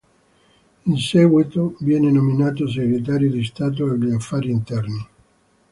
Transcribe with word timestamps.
In 0.87 0.97
seguito 0.97 1.75
viene 1.81 2.09
nominato 2.09 2.67
Segretario 2.67 3.29
di 3.29 3.43
Stato 3.45 3.85
agli 3.85 4.11
Affari 4.11 4.49
interni. 4.49 5.07